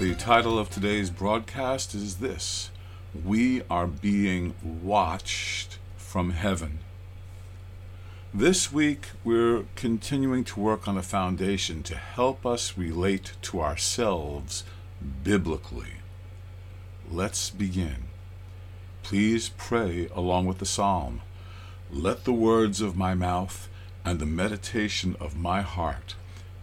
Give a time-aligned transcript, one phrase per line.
[0.00, 2.70] The title of today's broadcast is this
[3.22, 6.78] We are being watched from heaven.
[8.32, 14.64] This week, we're continuing to work on a foundation to help us relate to ourselves
[15.22, 15.98] biblically.
[17.10, 18.04] Let's begin.
[19.02, 21.20] Please pray along with the psalm.
[21.90, 23.68] Let the words of my mouth
[24.02, 26.14] and the meditation of my heart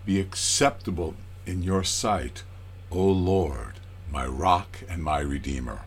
[0.07, 1.13] be acceptable
[1.45, 2.41] in your sight
[2.89, 5.81] O Lord, my rock and my redeemer.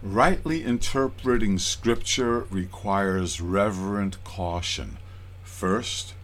[0.00, 4.98] Rightly interpreting Scripture requires reverent caution.
[5.42, 6.14] First,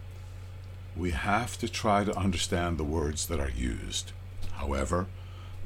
[0.95, 4.13] we have to try to understand the words that are used.
[4.53, 5.07] However,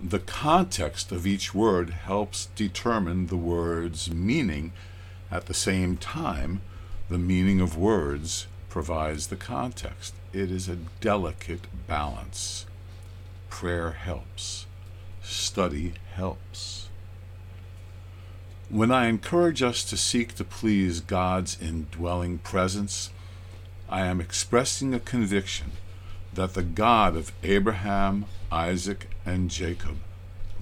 [0.03, 4.73] the context of each word helps determine the word's meaning.
[5.29, 6.61] At the same time,
[7.07, 8.47] the meaning of words
[8.77, 10.13] provides the context.
[10.33, 12.67] It is a delicate balance.
[13.49, 14.67] Prayer helps.
[15.23, 16.87] Study helps.
[18.69, 23.09] When I encourage us to seek to please God's indwelling presence,
[23.89, 25.71] I am expressing a conviction
[26.31, 29.97] that the God of Abraham, Isaac, and Jacob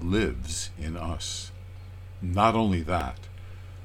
[0.00, 1.50] lives in us.
[2.22, 3.18] Not only that,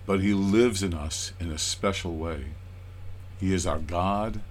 [0.06, 2.46] but he lives in us in a special way.
[3.42, 4.42] He is our God,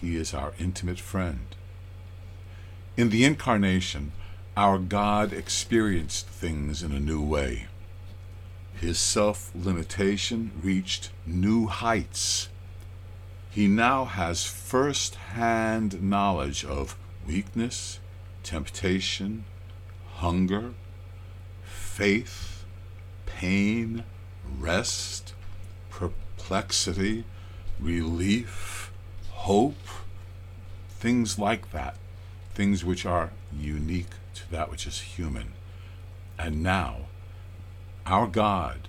[0.00, 1.54] He is our intimate friend.
[2.96, 4.12] In the Incarnation,
[4.56, 7.66] our God experienced things in a new way.
[8.80, 12.48] His self limitation reached new heights.
[13.50, 18.00] He now has first hand knowledge of weakness,
[18.42, 19.44] temptation,
[20.14, 20.72] hunger,
[21.64, 22.64] faith,
[23.26, 24.04] pain,
[24.58, 25.34] rest,
[25.90, 27.24] perplexity,
[27.80, 28.92] relief,
[29.30, 29.76] hope,
[30.88, 31.96] things like that,
[32.54, 35.52] things which are unique to that which is human.
[36.38, 37.06] And now,
[38.06, 38.88] our God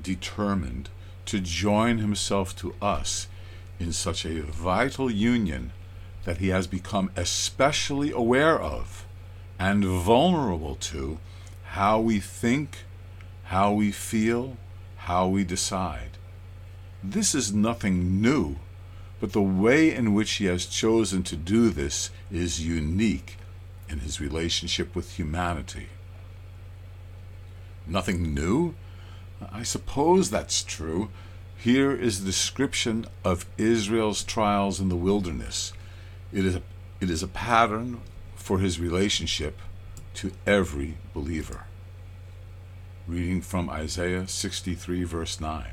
[0.00, 0.88] determined
[1.26, 3.28] to join himself to us
[3.78, 5.72] in such a vital union
[6.24, 9.04] that he has become especially aware of
[9.58, 11.18] and vulnerable to
[11.64, 12.78] how we think,
[13.44, 14.56] how we feel,
[14.96, 16.18] how we decide.
[17.02, 18.56] This is nothing new,
[19.20, 23.38] but the way in which he has chosen to do this is unique
[23.88, 25.88] in his relationship with humanity.
[27.86, 28.74] Nothing new?
[29.50, 31.08] I suppose that's true.
[31.56, 35.72] Here is the description of Israel's trials in the wilderness.
[36.32, 36.62] It is a,
[37.00, 38.00] it is a pattern
[38.36, 39.58] for his relationship
[40.14, 41.64] to every believer.
[43.08, 45.64] Reading from Isaiah 63, verse 9.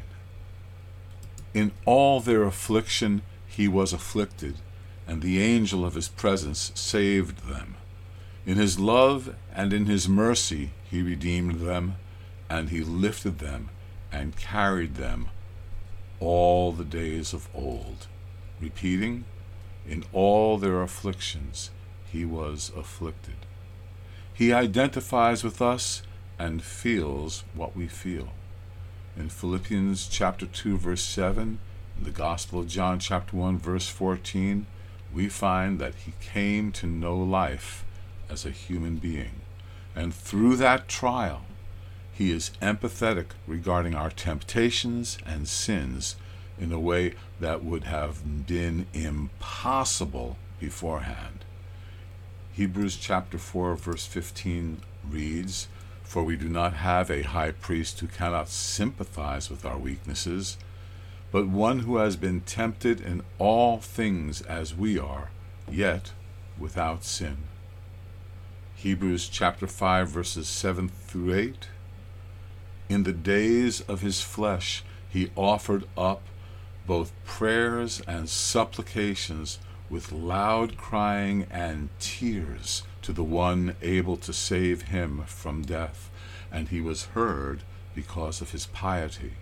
[1.54, 4.56] In all their affliction he was afflicted,
[5.08, 7.76] and the angel of his presence saved them.
[8.46, 11.96] In his love and in his mercy he redeemed them,
[12.50, 13.70] and he lifted them
[14.12, 15.30] and carried them
[16.20, 18.08] all the days of old.
[18.60, 19.26] Repeating,
[19.88, 21.72] in all their afflictions
[22.12, 23.36] he was afflicted.
[24.34, 26.04] He identifies with us
[26.38, 28.30] and feels what we feel
[29.20, 31.60] in Philippians chapter 2 verse 7,
[31.98, 34.66] in the Gospel of John chapter 1 verse 14,
[35.14, 37.84] we find that he came to know life
[38.30, 39.42] as a human being.
[39.96, 41.42] And through that trial,
[42.14, 46.16] he is empathetic regarding our temptations and sins
[46.58, 51.44] in a way that would have been impossible beforehand.
[52.54, 55.68] Hebrews chapter 4 verse 15 reads,
[56.10, 60.58] for we do not have a high priest who cannot sympathize with our weaknesses,
[61.32, 65.30] but one who has been tempted in all things as we are,
[65.70, 66.12] yet
[66.58, 67.38] without sin.
[68.74, 71.68] Hebrews chapter 5 verses 7 through 8.
[72.90, 76.24] In the days of his flesh he offered up
[76.88, 79.60] both prayers and supplications
[79.92, 86.10] with loud crying and tears to the one able to save him from death,
[86.52, 87.62] and he was heard
[87.96, 89.34] because of his piety.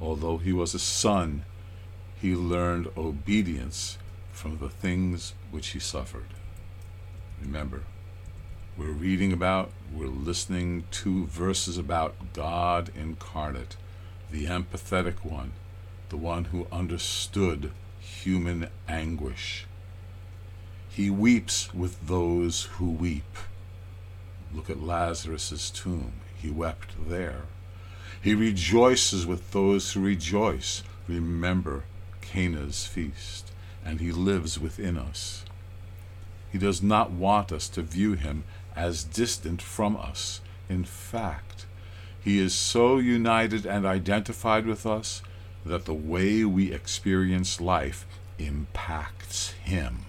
[0.00, 1.44] Although he was a son,
[2.20, 3.98] he learned obedience
[4.32, 6.34] from the things which he suffered.
[7.40, 7.82] Remember,
[8.76, 13.76] We're reading about, we're listening to verses about God incarnate,
[14.30, 15.52] the empathetic one,
[16.10, 19.66] the one who understood human anguish.
[20.96, 23.36] He weeps with those who weep.
[24.54, 26.12] Look at Lazarus's tomb.
[26.34, 27.42] He wept there.
[28.22, 30.82] He rejoices with those who rejoice.
[31.06, 31.84] Remember
[32.22, 33.52] Cana's feast,
[33.84, 35.44] and he lives within us.
[36.50, 38.44] He does not want us to view him
[38.74, 40.40] as distant from us.
[40.66, 41.66] In fact,
[42.24, 45.20] he is so united and identified with us
[45.62, 48.06] that the way we experience life
[48.38, 50.05] impacts him.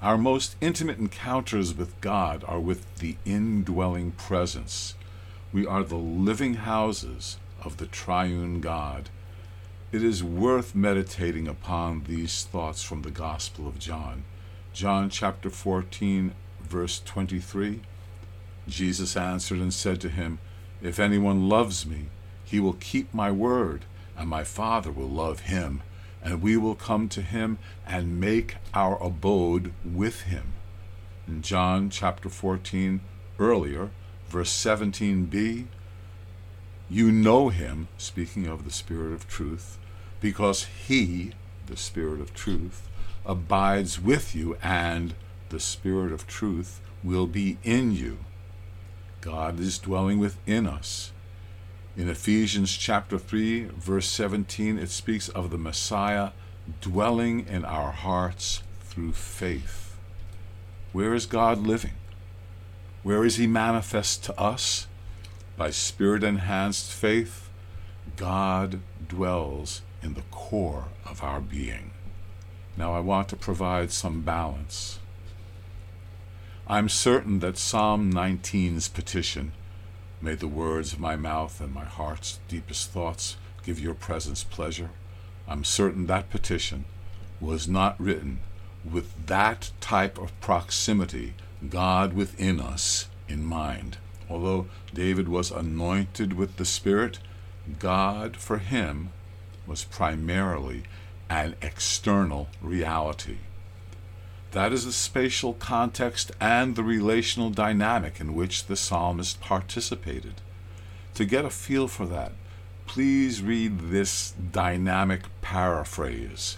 [0.00, 4.94] Our most intimate encounters with God are with the indwelling presence.
[5.52, 9.10] We are the living houses of the triune God.
[9.90, 14.22] It is worth meditating upon these thoughts from the Gospel of John.
[14.72, 17.80] John chapter 14, verse 23.
[18.68, 20.38] Jesus answered and said to him,
[20.80, 22.06] If anyone loves me,
[22.44, 23.84] he will keep my word,
[24.16, 25.82] and my Father will love him
[26.28, 30.52] and we will come to him and make our abode with him.
[31.26, 33.00] In John chapter 14,
[33.38, 33.88] earlier,
[34.28, 35.64] verse 17b,
[36.90, 39.78] you know him, speaking of the Spirit of truth,
[40.20, 41.32] because he,
[41.66, 42.86] the Spirit of truth,
[43.24, 45.14] abides with you, and
[45.48, 48.18] the Spirit of truth will be in you.
[49.22, 51.10] God is dwelling within us.
[51.96, 56.30] In Ephesians chapter 3, verse 17, it speaks of the Messiah
[56.80, 59.96] dwelling in our hearts through faith.
[60.92, 61.94] Where is God living?
[63.02, 64.86] Where is He manifest to us?
[65.56, 67.48] By spirit enhanced faith,
[68.16, 71.90] God dwells in the core of our being.
[72.76, 75.00] Now, I want to provide some balance.
[76.68, 79.52] I'm certain that Psalm 19's petition
[80.20, 84.90] May the words of my mouth and my heart's deepest thoughts give your presence pleasure.
[85.46, 86.86] I'm certain that petition
[87.40, 88.40] was not written
[88.84, 91.34] with that type of proximity,
[91.68, 93.98] God within us, in mind.
[94.28, 97.20] Although David was anointed with the Spirit,
[97.78, 99.10] God for him
[99.66, 100.82] was primarily
[101.30, 103.38] an external reality.
[104.52, 110.34] That is the spatial context and the relational dynamic in which the psalmist participated.
[111.14, 112.32] To get a feel for that,
[112.86, 116.56] please read this dynamic paraphrase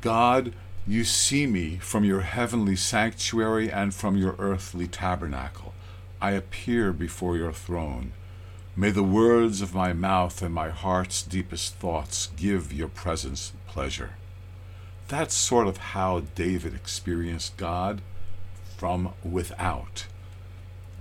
[0.00, 0.52] God,
[0.86, 5.74] you see me from your heavenly sanctuary and from your earthly tabernacle.
[6.20, 8.12] I appear before your throne.
[8.74, 14.16] May the words of my mouth and my heart's deepest thoughts give your presence pleasure.
[15.08, 18.00] That's sort of how David experienced God
[18.76, 20.06] from without.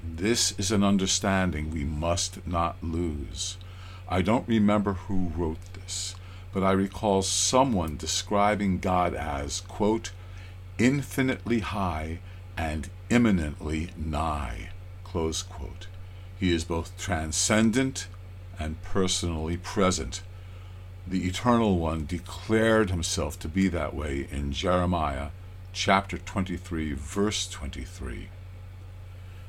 [0.04, 3.58] This is an understanding we must not lose.
[4.08, 6.14] I don't remember who wrote this,
[6.54, 10.12] but I recall someone describing God as, quote,
[10.78, 12.20] infinitely high
[12.56, 14.70] and immanently nigh,
[15.04, 15.88] close quote.
[16.40, 18.08] He is both transcendent
[18.60, 20.22] and personally present
[21.08, 25.28] the Eternal One declared himself to be that way in Jeremiah
[25.72, 28.30] chapter 23, verse 23.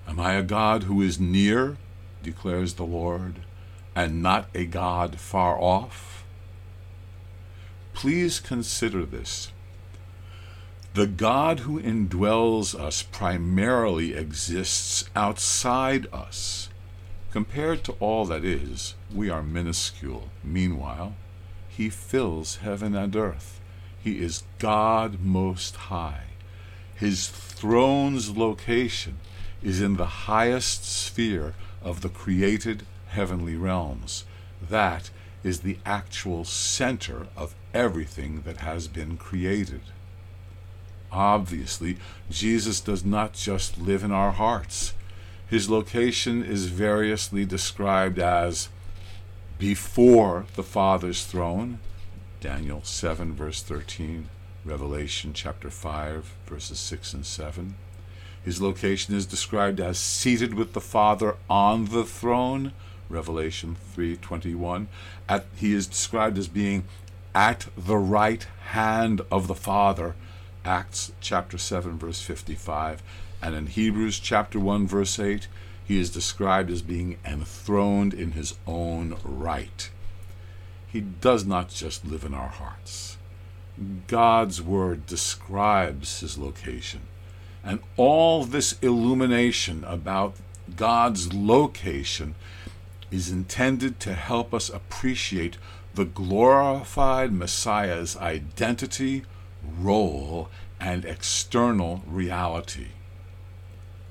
[0.07, 1.79] Am I a God who is near,
[2.23, 3.37] declares the Lord,
[3.95, 6.25] and not a God far off?
[7.95, 9.51] Please consider this.
[10.93, 16.69] The God who indwells us primarily exists outside us.
[17.31, 20.29] Compared to all that is, we are minuscule.
[20.45, 21.15] Meanwhile,
[21.77, 23.61] he fills heaven and earth.
[24.03, 26.23] He is God Most High.
[26.95, 29.19] His throne's location
[29.63, 34.25] is in the highest sphere of the created heavenly realms.
[34.63, 35.11] That
[35.45, 39.83] is the actual center of everything that has been created.
[41.13, 41.99] Obviously,
[42.31, 44.95] Jesus does not just live in our hearts.
[45.49, 48.69] His location is variously described as
[49.59, 51.79] before the Father's throne,
[52.41, 54.29] Daniel 7, verse 13,
[54.65, 57.75] Revelation chapter 5, verses 6 and 7.
[58.45, 62.73] His location is described as seated with the Father on the throne,
[63.09, 64.89] Revelation 3:21.
[65.29, 66.85] At, he is described as being
[67.35, 70.15] at the right hand of the Father,
[70.65, 73.03] Acts chapter 7 verse 55,
[73.41, 75.49] and in Hebrews chapter 1 verse 8,
[75.87, 79.89] he is described as being enthroned in his own right.
[80.89, 83.19] He does not just live in our hearts.
[84.09, 87.03] God's word describes his location,
[87.63, 90.35] And all this illumination about
[90.75, 92.35] God's location
[93.13, 95.57] is intended to help us appreciate
[95.95, 99.25] the glorified Messiah's identity,
[99.79, 100.49] role,
[100.81, 102.89] and external reality.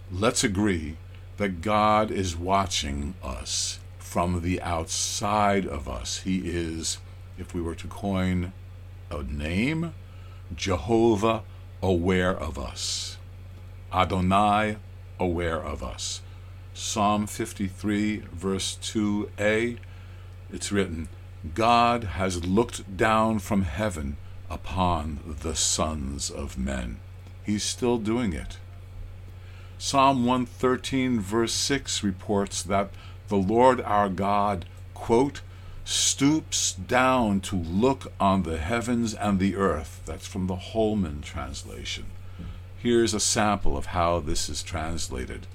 [0.10, 0.96] Let's agree
[1.38, 6.20] that God is watching us from the outside of us.
[6.20, 7.00] He is,
[7.38, 8.54] if we were to coin
[9.12, 9.94] a name,
[10.56, 11.44] Jehovah
[11.82, 13.18] aware of us.
[13.94, 14.78] Adonai
[15.20, 16.22] aware of us.
[16.74, 19.78] Psalm 53, verse 2a,
[20.52, 21.08] it's written,
[21.54, 24.18] God has looked down from heaven
[24.50, 27.00] upon the sons of men.
[27.44, 28.58] He's still doing it.
[29.78, 32.90] Psalm 113, verse 6 reports that
[33.28, 35.42] the Lord our God, quote,
[35.84, 40.02] stoops down to look on the heavens and the earth.
[40.06, 42.06] That's from the Holman translation.
[42.78, 45.48] Here's a sample of how this is translated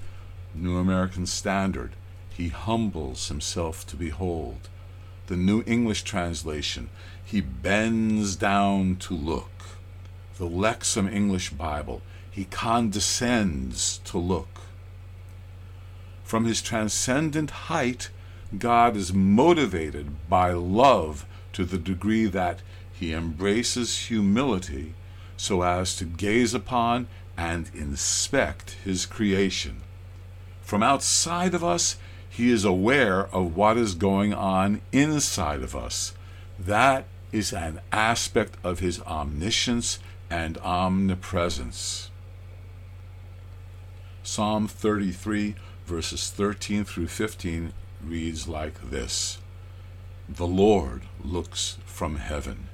[0.53, 1.93] New American Standard.
[2.29, 4.69] He humbles himself to behold.
[5.27, 6.89] The New English translation.
[7.23, 9.49] He bends down to look.
[10.37, 12.01] The Lexham English Bible.
[12.31, 14.61] He condescends to look.
[16.23, 18.09] From his transcendent height,
[18.57, 22.61] God is motivated by love to the degree that
[22.93, 24.93] he embraces humility
[25.35, 29.81] so as to gaze upon and inspect his creation.
[30.61, 31.97] From outside of us,
[32.29, 36.13] he is aware of what is going on inside of us.
[36.57, 42.10] That is an aspect of his omniscience and omnipresence.
[44.33, 49.39] Psalm 33, verses 13 through 15 reads like this
[50.29, 52.69] The Lord looks from heaven.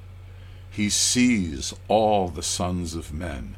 [0.70, 3.56] He sees all the sons of men.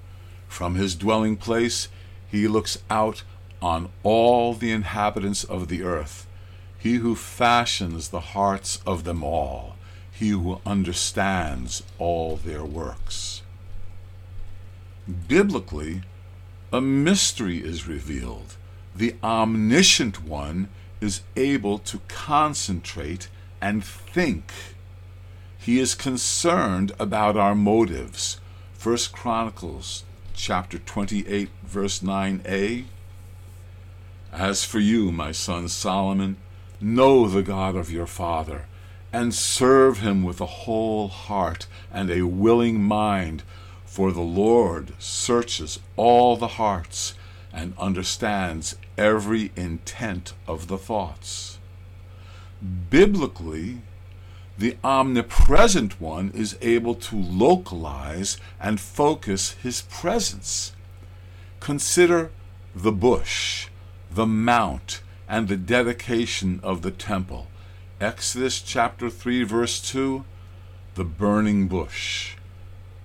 [0.49, 1.88] From his dwelling place,
[2.26, 3.23] he looks out
[3.61, 6.26] on all the inhabitants of the earth.
[6.78, 9.76] He who fashions the hearts of them all,
[10.11, 13.42] he who understands all their works.
[15.28, 16.00] Biblically,
[16.73, 18.57] a mystery is revealed.
[18.95, 20.69] The omniscient one
[21.00, 23.29] is able to concentrate
[23.61, 24.53] and think.
[25.59, 28.41] He is concerned about our motives.
[28.75, 32.85] First Chronicles chapter 28 verse 9a
[34.33, 36.37] As for you, my son Solomon,
[36.81, 38.67] know the God of your father
[39.12, 43.43] and serve him with a whole heart and a willing mind,
[43.91, 47.15] for the Lord searches all the hearts
[47.53, 51.59] and understands every intent of the thoughts.
[52.89, 53.83] Biblically,
[54.57, 60.71] the omnipresent one is able to localize and focus his presence.
[61.59, 62.31] Consider
[62.77, 63.67] the bush,
[64.09, 67.49] the mount, and the dedication of the temple.
[68.01, 70.25] Exodus chapter 3, verse 2
[70.95, 72.35] the burning bush.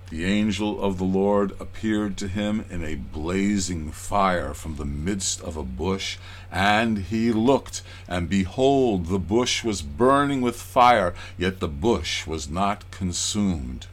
[0.08, 5.40] The angel of the Lord appeared to him in a blazing fire from the midst
[5.40, 6.16] of a bush,
[6.50, 12.48] and he looked, and behold, the bush was burning with fire, yet the bush was
[12.48, 13.88] not consumed.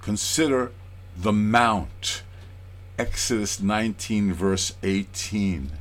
[0.00, 0.70] Consider
[1.16, 2.22] the mount.
[2.96, 5.72] Exodus 19, verse 18.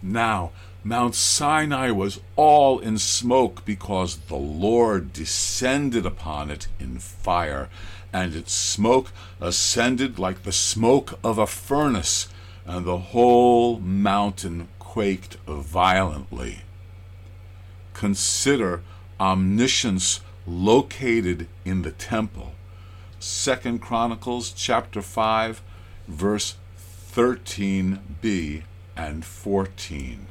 [0.00, 0.52] Now,
[0.88, 7.68] Mount Sinai was all in smoke because the Lord descended upon it in fire,
[8.10, 12.28] and its smoke ascended like the smoke of a furnace,
[12.64, 16.60] and the whole mountain quaked violently.
[17.92, 18.82] Consider
[19.20, 22.54] omniscience located in the temple.
[23.18, 25.60] Second Chronicles chapter 5
[26.08, 26.56] verse
[27.12, 28.62] 13b
[28.96, 30.28] and 14.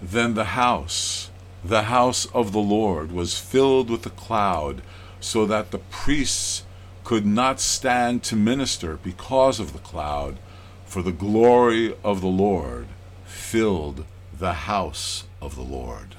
[0.00, 1.30] Then the house,
[1.64, 4.82] the house of the Lord, was filled with a cloud,
[5.20, 6.64] so that the priests
[7.04, 10.38] could not stand to minister because of the cloud,
[10.84, 12.88] for the glory of the Lord
[13.24, 14.04] filled
[14.38, 16.16] the house of the Lord.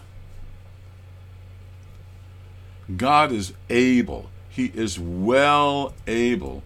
[2.96, 6.64] God is able, He is well able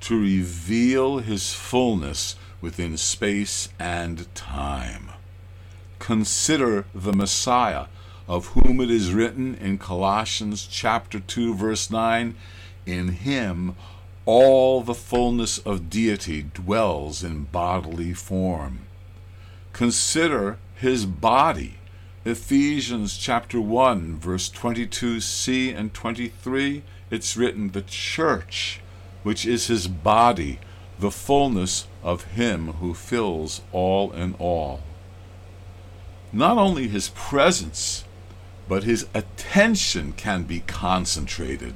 [0.00, 5.10] to reveal His fullness within space and time.
[6.00, 7.84] Consider the Messiah,
[8.26, 12.34] of whom it is written in Colossians chapter 2 verse 9,
[12.86, 13.76] in him
[14.24, 18.80] all the fullness of deity dwells in bodily form.
[19.72, 21.74] Consider his body.
[22.24, 28.80] Ephesians chapter 1 verse 22c and 23 it's written the church
[29.22, 30.58] which is his body,
[30.98, 34.80] the fullness of him who fills all in all.
[36.32, 38.04] Not only his presence,
[38.68, 41.74] but his attention can be concentrated.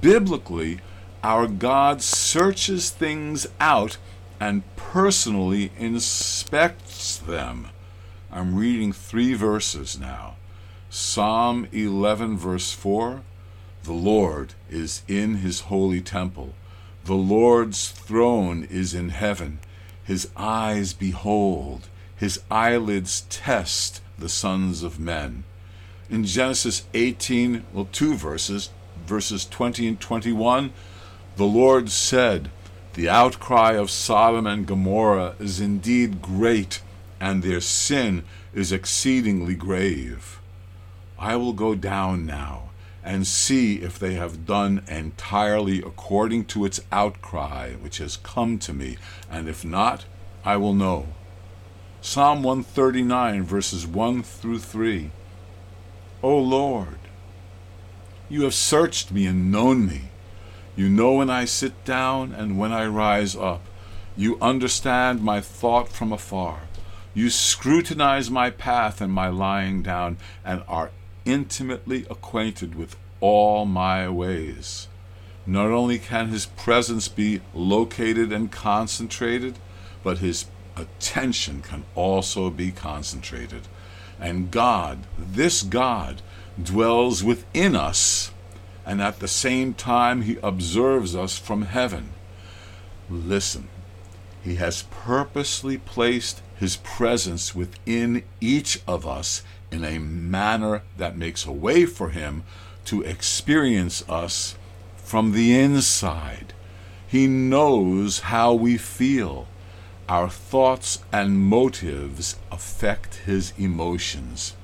[0.00, 0.80] Biblically,
[1.22, 3.96] our God searches things out
[4.40, 7.68] and personally inspects them.
[8.32, 10.36] I'm reading three verses now.
[10.88, 13.22] Psalm 11, verse 4
[13.84, 16.54] The Lord is in his holy temple.
[17.04, 19.60] The Lord's throne is in heaven.
[20.02, 21.88] His eyes behold,
[22.20, 25.42] his eyelids test the sons of men.
[26.10, 28.68] In Genesis 18, well, two verses,
[29.06, 30.70] verses 20 and 21,
[31.36, 32.50] the Lord said,
[32.92, 36.82] The outcry of Sodom and Gomorrah is indeed great,
[37.18, 40.42] and their sin is exceedingly grave.
[41.18, 42.68] I will go down now
[43.02, 48.74] and see if they have done entirely according to its outcry which has come to
[48.74, 48.98] me,
[49.30, 50.04] and if not,
[50.44, 51.06] I will know.
[52.02, 55.10] Psalm 139, verses 1 through 3.
[56.22, 56.98] O Lord,
[58.30, 60.04] you have searched me and known me.
[60.74, 63.60] You know when I sit down and when I rise up.
[64.16, 66.60] You understand my thought from afar.
[67.12, 70.92] You scrutinize my path and my lying down, and are
[71.26, 74.88] intimately acquainted with all my ways.
[75.46, 79.58] Not only can his presence be located and concentrated,
[80.02, 80.46] but his
[80.80, 83.68] attention can also be concentrated.
[84.18, 86.22] And God, this God,
[86.62, 88.32] dwells within us
[88.90, 92.10] and at the same time he observes us from heaven.
[93.08, 93.68] Listen,
[94.42, 101.46] he has purposely placed his presence within each of us in a manner that makes
[101.46, 102.42] a way for him
[102.86, 104.56] to experience us
[104.96, 106.52] from the inside.
[107.06, 109.46] He knows how we feel.
[110.10, 114.56] Our thoughts and motives affect his emotions.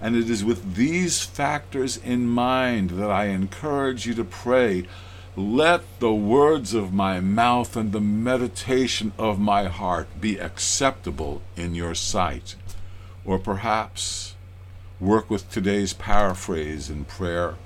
[0.00, 4.86] And it is with these factors in mind that I encourage you to pray.
[5.36, 11.74] Let the words of my mouth and the meditation of my heart be acceptable in
[11.74, 12.54] your sight.
[13.26, 14.36] Or perhaps
[14.98, 17.56] work with today's paraphrase in prayer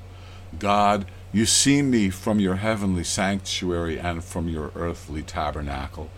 [0.58, 6.11] God, you see me from your heavenly sanctuary and from your earthly tabernacle.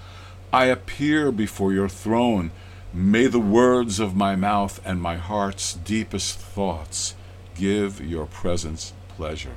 [0.54, 2.52] I appear before your throne
[2.92, 7.16] May the words of my mouth and my heart's deepest thoughts
[7.56, 9.56] give your presence pleasure.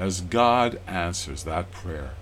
[0.00, 2.14] As God answers that prayer,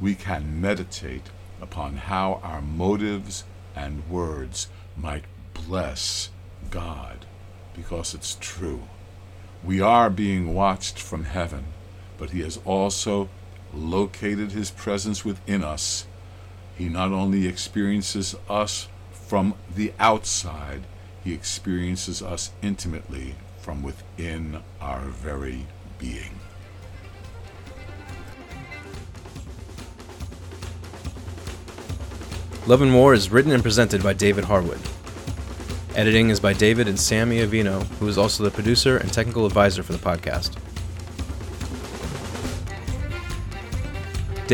[0.00, 3.42] we can meditate upon how our motives
[3.74, 6.30] and words might bless
[6.70, 7.26] God,
[7.74, 8.84] because it's true.
[9.64, 11.64] We are being watched from heaven,
[12.16, 13.28] but He has also
[13.72, 16.06] located His presence within us.
[16.76, 20.82] He not only experiences us from the outside,
[21.22, 25.66] he experiences us intimately from within our very
[25.98, 26.38] being.
[32.66, 34.80] Love and War is written and presented by David Harwood.
[35.94, 39.82] Editing is by David and Sam Iovino, who is also the producer and technical advisor
[39.82, 40.56] for the podcast.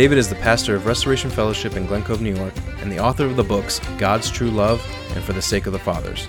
[0.00, 3.26] David is the pastor of Restoration Fellowship in Glen Cove, New York, and the author
[3.26, 4.82] of the books God's True Love
[5.14, 6.26] and For the Sake of the Fathers.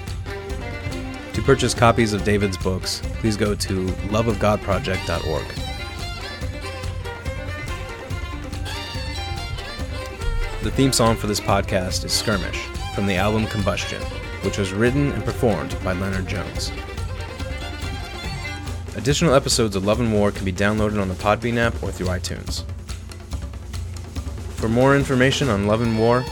[1.32, 5.48] To purchase copies of David's books, please go to loveofgodproject.org.
[10.64, 14.02] The theme song for this podcast is Skirmish from the album Combustion,
[14.44, 16.74] which was written and performed by Leonard Jones.
[18.98, 22.08] Additional episodes of Love and War can be downloaded on the Podbean app or through
[22.08, 22.66] iTunes.
[24.62, 26.24] For more information on Love and War,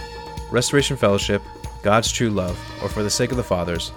[0.52, 1.42] Restoration Fellowship,
[1.82, 3.92] God's True Love, or For the Sake of the Fathers,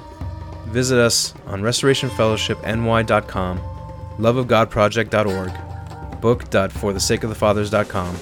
[0.69, 3.61] visit us on restorationfellowshipny.com,
[4.17, 8.17] loveofgodproject.org, book.forthesakeofthefathers.com,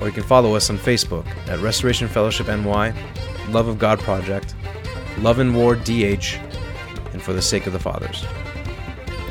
[0.00, 2.94] or you can follow us on Facebook at Restoration Fellowship NY,
[3.48, 4.54] Love of God Project,
[5.18, 6.38] Love and War DH,
[7.12, 8.24] and For the Sake of the Fathers.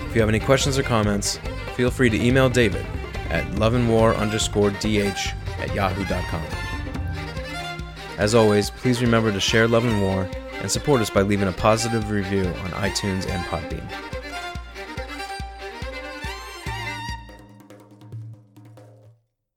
[0.09, 1.39] If you have any questions or comments,
[1.77, 2.85] feel free to email David
[3.29, 6.43] at loveandwar underscore DH at yahoo.com.
[8.17, 10.29] As always, please remember to share Love and War
[10.61, 14.10] and support us by leaving a positive review on iTunes and Podbean.